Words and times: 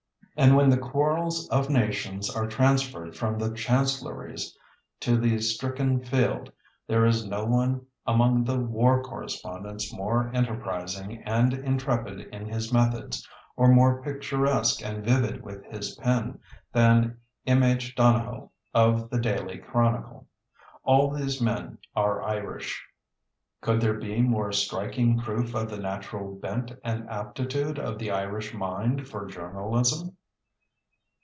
And 0.37 0.55
when 0.55 0.69
the 0.71 0.77
quarrels 0.77 1.47
of 1.49 1.69
nations 1.69 2.33
are 2.35 2.47
transferred 2.47 3.15
from 3.15 3.37
the 3.37 3.51
chancelleries 3.53 4.57
to 5.01 5.15
the 5.15 5.37
stricken 5.39 6.03
field 6.03 6.51
there 6.87 7.05
is 7.05 7.27
no 7.27 7.45
one 7.45 7.85
among 8.07 8.45
the 8.45 8.57
war 8.57 9.03
correspondents 9.03 9.93
more 9.93 10.31
enterprising 10.33 11.21
and 11.25 11.53
intrepid 11.53 12.21
in 12.33 12.47
his 12.47 12.73
methods, 12.73 13.27
or 13.55 13.67
more 13.67 14.01
picturesque 14.01 14.81
and 14.83 15.05
vivid 15.05 15.43
with 15.43 15.63
his 15.65 15.93
pen, 15.97 16.39
than 16.71 17.17
M.H. 17.45 17.93
Donohoe 17.95 18.51
of 18.73 19.11
the 19.11 19.19
Daily 19.19 19.59
Chronicle. 19.59 20.27
All 20.83 21.11
these 21.13 21.39
men 21.39 21.77
are 21.95 22.23
Irish. 22.23 22.83
Could 23.59 23.79
there 23.79 23.99
be 23.99 24.21
more 24.23 24.51
striking 24.53 25.19
proof 25.19 25.53
of 25.53 25.69
the 25.69 25.77
natural 25.77 26.33
bent 26.33 26.71
and 26.83 27.07
aptitude 27.11 27.77
of 27.77 27.99
the 27.99 28.09
Irish 28.09 28.55
mind 28.55 29.07
for 29.07 29.27
journalism? 29.27 30.17